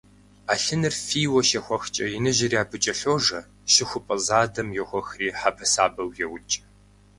Ӏэлъыныр 0.47 0.93
фийуэ 1.05 1.41
щехуэхкӀэ 1.47 2.05
иныжьри 2.17 2.57
абы 2.63 2.77
кӀэлъожэ, 2.83 3.39
щыхупӏэ 3.71 4.15
задэм 4.25 4.67
йохуэхри 4.77 5.27
хьэбэсабэу 5.39 6.13
еукӀ. 6.23 6.55